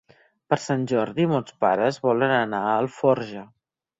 Per 0.53 0.57
Sant 0.63 0.85
Jordi 0.91 1.27
mons 1.33 1.53
pares 1.67 2.01
volen 2.07 2.35
anar 2.37 2.65
a 2.71 2.75
Alforja. 2.81 3.47